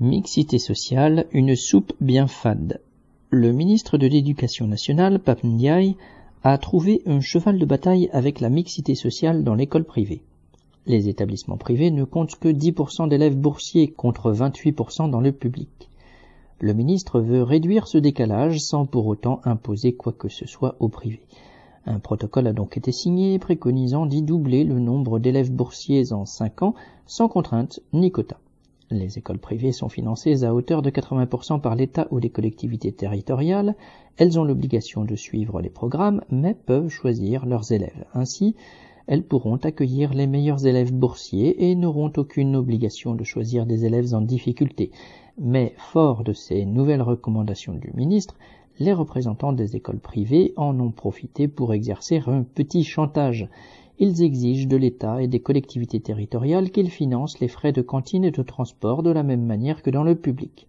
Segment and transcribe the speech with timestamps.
[0.00, 2.82] Mixité sociale, une soupe bien fade.
[3.30, 5.96] Le ministre de l'Éducation nationale, Pap Ndiaye,
[6.44, 10.20] a trouvé un cheval de bataille avec la mixité sociale dans l'école privée.
[10.84, 15.88] Les établissements privés ne comptent que 10% d'élèves boursiers contre 28% dans le public.
[16.60, 20.88] Le ministre veut réduire ce décalage sans pour autant imposer quoi que ce soit au
[20.88, 21.22] privé.
[21.86, 26.64] Un protocole a donc été signé préconisant d'y doubler le nombre d'élèves boursiers en 5
[26.64, 26.74] ans
[27.06, 28.36] sans contrainte ni quota.
[28.90, 33.74] Les écoles privées sont financées à hauteur de 80% par l'État ou les collectivités territoriales.
[34.16, 38.04] Elles ont l'obligation de suivre les programmes, mais peuvent choisir leurs élèves.
[38.14, 38.54] Ainsi,
[39.08, 44.14] elles pourront accueillir les meilleurs élèves boursiers et n'auront aucune obligation de choisir des élèves
[44.14, 44.92] en difficulté.
[45.36, 48.36] Mais fort de ces nouvelles recommandations du ministre,
[48.78, 53.48] les représentants des écoles privées en ont profité pour exercer un petit chantage
[53.98, 58.30] ils exigent de l'État et des collectivités territoriales qu'ils financent les frais de cantine et
[58.30, 60.68] de transport de la même manière que dans le public.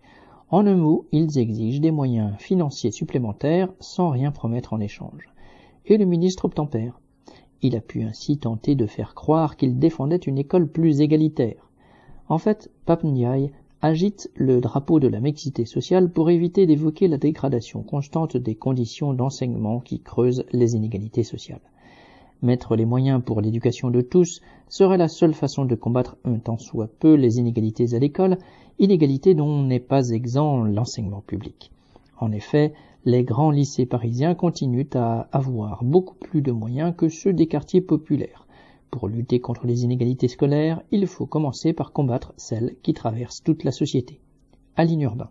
[0.49, 5.27] En un mot, ils exigent des moyens financiers supplémentaires sans rien promettre en échange.
[5.85, 6.99] Et le ministre obtempère.
[7.61, 11.69] Il a pu ainsi tenter de faire croire qu'il défendait une école plus égalitaire.
[12.29, 12.71] En fait,
[13.03, 13.51] Ndiaye
[13.81, 19.13] agite le drapeau de la mixité sociale pour éviter d'évoquer la dégradation constante des conditions
[19.13, 21.61] d'enseignement qui creusent les inégalités sociales.
[22.41, 26.57] Mettre les moyens pour l'éducation de tous serait la seule façon de combattre un tant
[26.57, 28.37] soit peu les inégalités à l'école,
[28.77, 31.71] inégalités dont n'est pas exempt l'enseignement public.
[32.19, 32.73] En effet,
[33.05, 37.81] les grands lycées parisiens continuent à avoir beaucoup plus de moyens que ceux des quartiers
[37.81, 38.45] populaires.
[38.91, 43.63] Pour lutter contre les inégalités scolaires, il faut commencer par combattre celles qui traversent toute
[43.63, 44.21] la société.
[44.75, 45.29] Aline Urbain.